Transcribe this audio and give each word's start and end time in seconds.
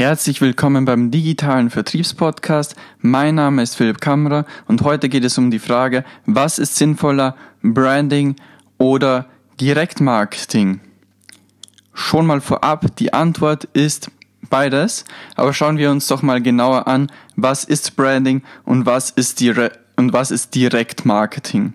Herzlich 0.00 0.40
willkommen 0.40 0.86
beim 0.86 1.10
digitalen 1.10 1.68
Vertriebspodcast. 1.68 2.74
Mein 3.00 3.34
Name 3.34 3.62
ist 3.62 3.74
Philipp 3.74 4.00
Kammerer 4.00 4.46
und 4.66 4.80
heute 4.80 5.10
geht 5.10 5.24
es 5.24 5.36
um 5.36 5.50
die 5.50 5.58
Frage, 5.58 6.06
was 6.24 6.58
ist 6.58 6.76
sinnvoller, 6.76 7.36
Branding 7.62 8.36
oder 8.78 9.26
Direktmarketing? 9.60 10.80
Schon 11.92 12.24
mal 12.24 12.40
vorab, 12.40 12.96
die 12.96 13.12
Antwort 13.12 13.64
ist 13.74 14.10
beides, 14.48 15.04
aber 15.36 15.52
schauen 15.52 15.76
wir 15.76 15.90
uns 15.90 16.06
doch 16.06 16.22
mal 16.22 16.40
genauer 16.40 16.88
an, 16.88 17.12
was 17.36 17.64
ist 17.64 17.94
Branding 17.94 18.40
und 18.64 18.86
was 18.86 19.10
ist, 19.10 19.38
Dire 19.40 19.70
und 19.96 20.14
was 20.14 20.30
ist 20.30 20.54
Direktmarketing. 20.54 21.74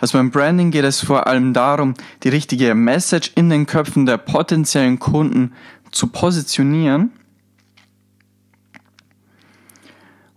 Also 0.00 0.18
beim 0.18 0.32
Branding 0.32 0.72
geht 0.72 0.84
es 0.84 1.00
vor 1.00 1.28
allem 1.28 1.52
darum, 1.52 1.94
die 2.24 2.28
richtige 2.28 2.74
Message 2.74 3.30
in 3.36 3.50
den 3.50 3.66
Köpfen 3.66 4.04
der 4.04 4.18
potenziellen 4.18 4.98
Kunden 4.98 5.52
zu 5.92 6.08
positionieren 6.08 7.12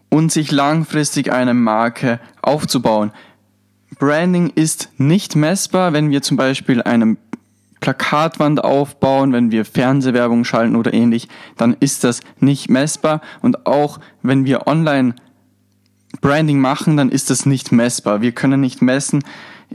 und 0.09 0.31
sich 0.31 0.51
langfristig 0.51 1.31
eine 1.31 1.53
Marke 1.53 2.19
aufzubauen. 2.41 3.11
Branding 3.97 4.51
ist 4.55 4.89
nicht 4.97 5.35
messbar, 5.35 5.93
wenn 5.93 6.09
wir 6.09 6.21
zum 6.21 6.37
Beispiel 6.37 6.81
eine 6.81 7.17
Plakatwand 7.79 8.63
aufbauen, 8.63 9.33
wenn 9.33 9.51
wir 9.51 9.65
Fernsehwerbung 9.65 10.43
schalten 10.43 10.75
oder 10.75 10.93
ähnlich, 10.93 11.27
dann 11.57 11.75
ist 11.79 12.03
das 12.03 12.21
nicht 12.39 12.69
messbar. 12.69 13.21
Und 13.41 13.65
auch 13.65 13.99
wenn 14.21 14.45
wir 14.45 14.67
online 14.67 15.15
Branding 16.21 16.59
machen, 16.59 16.97
dann 16.97 17.09
ist 17.09 17.29
das 17.29 17.45
nicht 17.45 17.71
messbar. 17.71 18.21
Wir 18.21 18.31
können 18.31 18.61
nicht 18.61 18.81
messen, 18.81 19.23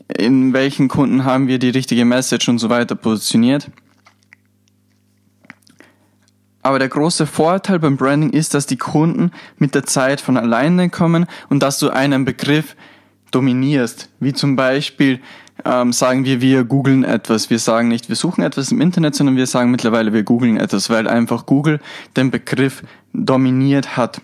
in 0.08 0.52
welchen 0.52 0.88
Kunden 0.88 1.24
haben 1.24 1.48
wir 1.48 1.58
die 1.58 1.70
richtige 1.70 2.04
Message 2.04 2.48
und 2.48 2.58
so 2.58 2.68
weiter 2.68 2.94
positioniert. 2.94 3.70
Aber 6.64 6.78
der 6.78 6.88
große 6.88 7.26
Vorteil 7.26 7.78
beim 7.78 7.98
Branding 7.98 8.30
ist, 8.30 8.54
dass 8.54 8.64
die 8.64 8.78
Kunden 8.78 9.32
mit 9.58 9.74
der 9.74 9.84
Zeit 9.84 10.22
von 10.22 10.38
alleine 10.38 10.88
kommen 10.88 11.26
und 11.50 11.62
dass 11.62 11.78
du 11.78 11.90
einen 11.90 12.24
Begriff 12.24 12.74
dominierst. 13.30 14.08
Wie 14.18 14.32
zum 14.32 14.56
Beispiel 14.56 15.20
ähm, 15.66 15.92
sagen 15.92 16.24
wir, 16.24 16.40
wir 16.40 16.64
googeln 16.64 17.04
etwas. 17.04 17.50
Wir 17.50 17.58
sagen 17.58 17.88
nicht, 17.88 18.08
wir 18.08 18.16
suchen 18.16 18.42
etwas 18.42 18.72
im 18.72 18.80
Internet, 18.80 19.14
sondern 19.14 19.36
wir 19.36 19.46
sagen 19.46 19.70
mittlerweile, 19.70 20.14
wir 20.14 20.22
googeln 20.22 20.56
etwas, 20.56 20.88
weil 20.88 21.06
einfach 21.06 21.44
Google 21.44 21.80
den 22.16 22.30
Begriff 22.30 22.82
dominiert 23.12 23.98
hat. 23.98 24.22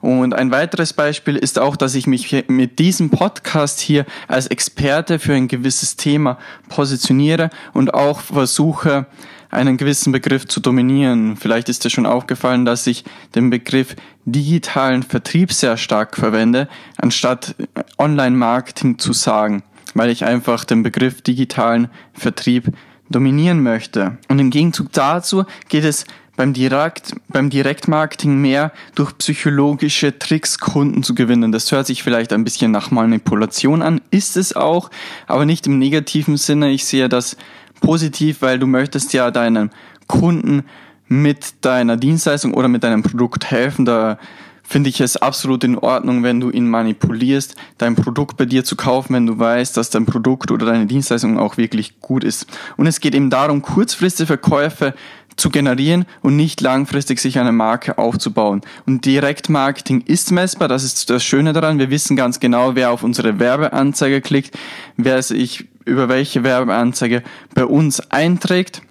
Und 0.00 0.34
ein 0.34 0.50
weiteres 0.50 0.92
Beispiel 0.92 1.36
ist 1.36 1.58
auch, 1.58 1.76
dass 1.76 1.94
ich 1.94 2.06
mich 2.06 2.44
mit 2.48 2.78
diesem 2.78 3.10
Podcast 3.10 3.80
hier 3.80 4.06
als 4.28 4.46
Experte 4.46 5.18
für 5.18 5.34
ein 5.34 5.48
gewisses 5.48 5.96
Thema 5.96 6.38
positioniere 6.68 7.50
und 7.72 7.94
auch 7.94 8.20
versuche, 8.20 9.06
einen 9.50 9.76
gewissen 9.76 10.12
Begriff 10.12 10.46
zu 10.46 10.60
dominieren. 10.60 11.36
Vielleicht 11.36 11.68
ist 11.68 11.84
dir 11.84 11.90
schon 11.90 12.06
aufgefallen, 12.06 12.64
dass 12.64 12.86
ich 12.86 13.04
den 13.34 13.50
Begriff 13.50 13.96
digitalen 14.24 15.02
Vertrieb 15.02 15.52
sehr 15.52 15.76
stark 15.76 16.16
verwende, 16.16 16.68
anstatt 16.96 17.54
Online-Marketing 17.98 18.98
zu 18.98 19.12
sagen, 19.12 19.62
weil 19.94 20.10
ich 20.10 20.24
einfach 20.24 20.64
den 20.64 20.82
Begriff 20.82 21.22
digitalen 21.22 21.88
Vertrieb 22.12 22.72
dominieren 23.08 23.62
möchte. 23.62 24.18
Und 24.28 24.38
im 24.40 24.50
Gegenzug 24.50 24.92
dazu 24.92 25.44
geht 25.68 25.84
es 25.84 26.04
beim, 26.36 26.52
Direkt, 26.52 27.14
beim 27.28 27.50
Direktmarketing 27.50 28.40
mehr 28.40 28.72
durch 28.94 29.16
psychologische 29.18 30.18
Tricks 30.18 30.58
Kunden 30.58 31.02
zu 31.02 31.14
gewinnen. 31.14 31.52
Das 31.52 31.72
hört 31.72 31.86
sich 31.86 32.02
vielleicht 32.02 32.32
ein 32.32 32.44
bisschen 32.44 32.70
nach 32.70 32.90
Manipulation 32.90 33.82
an, 33.82 34.00
ist 34.10 34.36
es 34.36 34.54
auch, 34.54 34.90
aber 35.26 35.46
nicht 35.46 35.66
im 35.66 35.78
negativen 35.78 36.36
Sinne. 36.36 36.70
Ich 36.70 36.84
sehe 36.84 37.08
das 37.08 37.36
positiv, 37.80 38.42
weil 38.42 38.58
du 38.58 38.66
möchtest 38.66 39.12
ja 39.12 39.30
deinen 39.30 39.70
Kunden 40.06 40.64
mit 41.08 41.64
deiner 41.64 41.96
Dienstleistung 41.96 42.54
oder 42.54 42.68
mit 42.68 42.84
deinem 42.84 43.02
Produkt 43.02 43.50
helfen. 43.50 43.84
Da 43.84 44.18
finde 44.62 44.90
ich 44.90 45.00
es 45.00 45.16
absolut 45.16 45.62
in 45.62 45.78
Ordnung, 45.78 46.22
wenn 46.22 46.40
du 46.40 46.50
ihn 46.50 46.68
manipulierst, 46.68 47.54
dein 47.78 47.94
Produkt 47.94 48.36
bei 48.36 48.46
dir 48.46 48.64
zu 48.64 48.74
kaufen, 48.76 49.14
wenn 49.14 49.26
du 49.26 49.38
weißt, 49.38 49.76
dass 49.76 49.90
dein 49.90 50.06
Produkt 50.06 50.50
oder 50.50 50.66
deine 50.66 50.86
Dienstleistung 50.86 51.38
auch 51.38 51.56
wirklich 51.56 52.00
gut 52.00 52.24
ist. 52.24 52.46
Und 52.76 52.86
es 52.86 53.00
geht 53.00 53.14
eben 53.14 53.30
darum, 53.30 53.62
kurzfristige 53.62 54.26
Verkäufe 54.26 54.94
zu 55.36 55.50
generieren 55.50 56.06
und 56.22 56.36
nicht 56.36 56.60
langfristig 56.60 57.20
sich 57.20 57.38
eine 57.38 57.52
Marke 57.52 57.98
aufzubauen. 57.98 58.62
Und 58.86 59.04
Direktmarketing 59.04 60.02
ist 60.02 60.32
messbar, 60.32 60.68
das 60.68 60.82
ist 60.82 61.10
das 61.10 61.24
Schöne 61.24 61.52
daran. 61.52 61.78
Wir 61.78 61.90
wissen 61.90 62.16
ganz 62.16 62.40
genau, 62.40 62.74
wer 62.74 62.90
auf 62.90 63.02
unsere 63.02 63.38
Werbeanzeige 63.38 64.20
klickt, 64.20 64.56
wer 64.96 65.22
sich 65.22 65.66
über 65.84 66.08
welche 66.08 66.42
Werbeanzeige 66.42 67.22
bei 67.54 67.64
uns 67.64 68.00
einträgt 68.10 68.82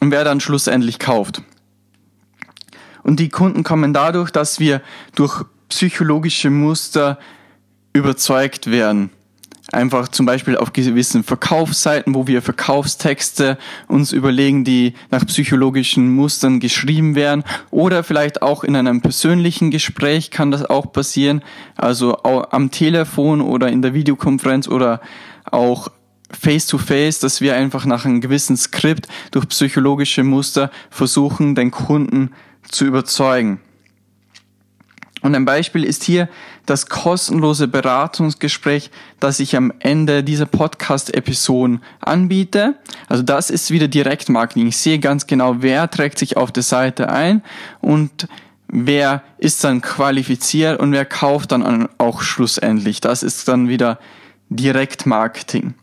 und 0.00 0.10
wer 0.10 0.24
dann 0.24 0.40
schlussendlich 0.40 0.98
kauft. 0.98 1.42
Und 3.02 3.20
die 3.20 3.28
Kunden 3.28 3.62
kommen 3.62 3.94
dadurch, 3.94 4.30
dass 4.30 4.60
wir 4.60 4.82
durch 5.14 5.44
psychologische 5.68 6.50
Muster 6.50 7.18
überzeugt 7.92 8.70
werden 8.70 9.10
einfach 9.72 10.08
zum 10.08 10.26
Beispiel 10.26 10.56
auf 10.56 10.72
gewissen 10.72 11.24
Verkaufsseiten, 11.24 12.14
wo 12.14 12.26
wir 12.26 12.42
Verkaufstexte 12.42 13.58
uns 13.88 14.12
überlegen, 14.12 14.64
die 14.64 14.94
nach 15.10 15.24
psychologischen 15.26 16.12
Mustern 16.14 16.60
geschrieben 16.60 17.14
werden 17.14 17.44
oder 17.70 18.02
vielleicht 18.02 18.42
auch 18.42 18.64
in 18.64 18.76
einem 18.76 19.00
persönlichen 19.00 19.70
Gespräch 19.70 20.30
kann 20.30 20.50
das 20.50 20.64
auch 20.64 20.92
passieren, 20.92 21.42
also 21.76 22.16
am 22.22 22.70
Telefon 22.70 23.40
oder 23.40 23.68
in 23.68 23.82
der 23.82 23.94
Videokonferenz 23.94 24.68
oder 24.68 25.00
auch 25.50 25.88
face 26.30 26.66
to 26.66 26.78
face, 26.78 27.18
dass 27.18 27.40
wir 27.40 27.56
einfach 27.56 27.84
nach 27.86 28.04
einem 28.04 28.20
gewissen 28.20 28.56
Skript 28.56 29.08
durch 29.30 29.48
psychologische 29.48 30.22
Muster 30.22 30.70
versuchen, 30.90 31.54
den 31.54 31.70
Kunden 31.70 32.30
zu 32.70 32.84
überzeugen. 32.84 33.60
Und 35.22 35.34
ein 35.34 35.44
Beispiel 35.44 35.84
ist 35.84 36.02
hier 36.02 36.28
das 36.66 36.86
kostenlose 36.86 37.68
Beratungsgespräch, 37.68 38.90
das 39.18 39.40
ich 39.40 39.56
am 39.56 39.72
Ende 39.80 40.24
dieser 40.24 40.46
Podcast-Episoden 40.46 41.82
anbiete. 42.00 42.76
Also 43.08 43.22
das 43.22 43.50
ist 43.50 43.70
wieder 43.70 43.88
Direktmarketing. 43.88 44.68
Ich 44.68 44.78
sehe 44.78 44.98
ganz 44.98 45.26
genau, 45.26 45.56
wer 45.60 45.90
trägt 45.90 46.18
sich 46.18 46.36
auf 46.36 46.52
der 46.52 46.62
Seite 46.62 47.10
ein 47.10 47.42
und 47.80 48.28
wer 48.68 49.22
ist 49.38 49.64
dann 49.64 49.82
qualifiziert 49.82 50.80
und 50.80 50.92
wer 50.92 51.04
kauft 51.04 51.52
dann 51.52 51.88
auch 51.98 52.22
schlussendlich. 52.22 53.00
Das 53.00 53.22
ist 53.22 53.48
dann 53.48 53.68
wieder 53.68 53.98
Direktmarketing. 54.48 55.74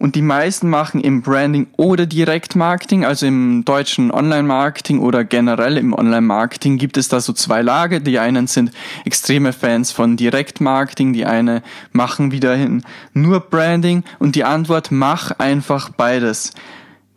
Und 0.00 0.14
die 0.14 0.22
meisten 0.22 0.70
machen 0.70 1.02
im 1.02 1.20
Branding 1.20 1.66
oder 1.76 2.06
Direktmarketing, 2.06 3.04
also 3.04 3.26
im 3.26 3.66
deutschen 3.66 4.10
Online-Marketing 4.10 4.98
oder 4.98 5.24
generell 5.24 5.76
im 5.76 5.92
Online-Marketing 5.92 6.78
gibt 6.78 6.96
es 6.96 7.08
da 7.08 7.20
so 7.20 7.34
zwei 7.34 7.60
Lager. 7.60 8.00
Die 8.00 8.18
einen 8.18 8.46
sind 8.46 8.72
extreme 9.04 9.52
Fans 9.52 9.92
von 9.92 10.16
Direktmarketing, 10.16 11.12
die 11.12 11.26
eine 11.26 11.62
machen 11.92 12.32
wiederhin 12.32 12.82
nur 13.12 13.40
Branding 13.40 14.02
und 14.18 14.36
die 14.36 14.44
Antwort, 14.44 14.90
mach 14.90 15.32
einfach 15.32 15.90
beides. 15.90 16.54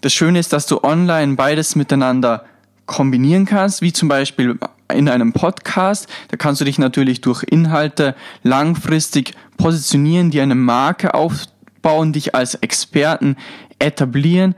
Das 0.02 0.12
Schöne 0.12 0.40
ist, 0.40 0.52
dass 0.52 0.66
du 0.66 0.84
online 0.84 1.38
beides 1.38 1.78
miteinander 1.78 2.44
kombinieren 2.86 3.46
kannst, 3.46 3.82
wie 3.82 3.94
zum 3.94 4.10
Beispiel 4.10 4.60
in 4.94 5.08
einem 5.08 5.32
Podcast. 5.32 6.08
Da 6.28 6.36
kannst 6.36 6.60
du 6.60 6.66
dich 6.66 6.80
natürlich 6.80 7.22
durch 7.22 7.44
Inhalte 7.44 8.14
langfristig 8.44 9.36
positionieren, 9.56 10.32
die 10.32 10.42
eine 10.42 10.56
Marke 10.56 11.14
auf 11.14 11.46
aufbauen, 11.84 12.14
dich 12.14 12.34
als 12.34 12.56
Experten 12.56 13.36
etablieren, 13.80 14.56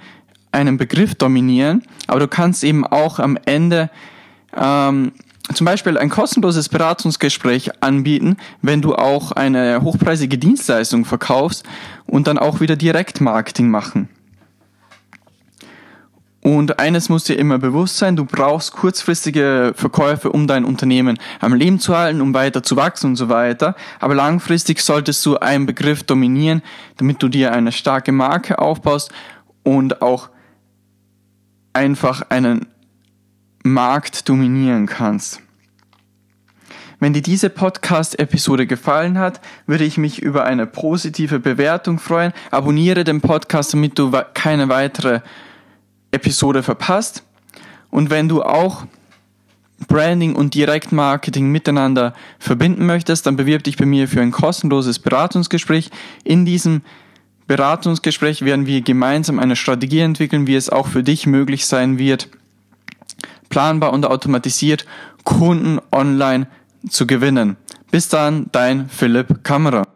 einen 0.51 0.77
Begriff 0.77 1.15
dominieren, 1.15 1.83
aber 2.07 2.19
du 2.19 2.27
kannst 2.27 2.63
eben 2.63 2.85
auch 2.85 3.19
am 3.19 3.37
Ende 3.45 3.89
ähm, 4.55 5.11
zum 5.53 5.65
Beispiel 5.65 5.97
ein 5.97 6.09
kostenloses 6.09 6.69
Beratungsgespräch 6.69 7.83
anbieten, 7.83 8.37
wenn 8.61 8.81
du 8.81 8.95
auch 8.95 9.31
eine 9.31 9.81
hochpreisige 9.81 10.37
Dienstleistung 10.37 11.05
verkaufst 11.05 11.65
und 12.05 12.27
dann 12.27 12.37
auch 12.37 12.61
wieder 12.61 12.75
Direktmarketing 12.75 13.69
machen. 13.69 14.07
Und 16.45 16.77
eines 16.79 17.09
muss 17.09 17.23
dir 17.23 17.39
immer 17.39 17.57
bewusst 17.57 17.97
sein, 17.97 18.15
du 18.15 18.23
brauchst 18.23 18.71
kurzfristige 18.73 19.73
Verkäufe, 19.75 20.31
um 20.31 20.45
dein 20.45 20.63
Unternehmen 20.63 21.17
am 21.39 21.55
Leben 21.55 21.79
zu 21.79 21.97
halten, 21.97 22.21
um 22.21 22.35
weiter 22.35 22.61
zu 22.61 22.75
wachsen 22.75 23.07
und 23.07 23.15
so 23.15 23.29
weiter. 23.29 23.75
Aber 23.99 24.13
langfristig 24.13 24.79
solltest 24.81 25.25
du 25.25 25.37
einen 25.37 25.65
Begriff 25.65 26.03
dominieren, 26.03 26.61
damit 26.97 27.23
du 27.23 27.29
dir 27.29 27.51
eine 27.51 27.71
starke 27.71 28.11
Marke 28.11 28.59
aufbaust 28.59 29.11
und 29.63 30.03
auch 30.03 30.29
einfach 31.73 32.21
einen 32.29 32.67
Markt 33.63 34.29
dominieren 34.29 34.85
kannst. 34.85 35.41
Wenn 36.99 37.13
dir 37.13 37.23
diese 37.23 37.49
Podcast-Episode 37.49 38.67
gefallen 38.67 39.17
hat, 39.17 39.41
würde 39.65 39.83
ich 39.83 39.97
mich 39.97 40.21
über 40.21 40.43
eine 40.43 40.67
positive 40.67 41.39
Bewertung 41.39 41.97
freuen. 41.97 42.33
Abonniere 42.51 43.03
den 43.03 43.21
Podcast, 43.21 43.73
damit 43.73 43.97
du 43.97 44.11
keine 44.35 44.69
weitere 44.69 45.21
Episode 46.15 46.63
verpasst. 46.63 47.23
Und 47.91 48.09
wenn 48.09 48.27
du 48.27 48.43
auch 48.43 48.85
Branding 49.87 50.35
und 50.35 50.53
Direktmarketing 50.53 51.51
miteinander 51.51 52.13
verbinden 52.39 52.85
möchtest, 52.85 53.25
dann 53.25 53.35
bewirb 53.35 53.63
dich 53.63 53.77
bei 53.77 53.85
mir 53.85 54.07
für 54.07 54.21
ein 54.21 54.31
kostenloses 54.31 54.99
Beratungsgespräch. 54.99 55.91
In 56.23 56.45
diesem 56.45 56.81
Beratungsgespräch 57.47 58.43
werden 58.43 58.65
wir 58.65 58.81
gemeinsam 58.81 59.37
eine 59.37 59.55
Strategie 59.55 59.99
entwickeln, 59.99 60.47
wie 60.47 60.55
es 60.55 60.69
auch 60.69 60.87
für 60.87 61.03
dich 61.03 61.27
möglich 61.27 61.65
sein 61.65 61.97
wird, 61.97 62.29
planbar 63.49 63.93
und 63.93 64.05
automatisiert 64.05 64.85
Kunden 65.23 65.79
online 65.91 66.47
zu 66.89 67.05
gewinnen. 67.05 67.57
Bis 67.91 68.09
dann, 68.09 68.47
dein 68.51 68.89
Philipp 68.89 69.43
Kammerer. 69.43 69.94